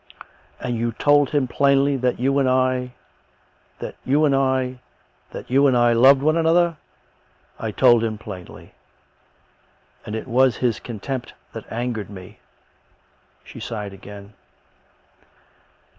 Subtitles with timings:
[0.59, 2.95] "And you told him plainly that you and I...
[3.79, 4.79] that you and I
[5.31, 6.77] ""That you and I loved one another?
[7.59, 8.73] I told him plainly.
[10.03, 12.39] And it was his contempt that angered me."
[13.43, 14.33] She sighed again.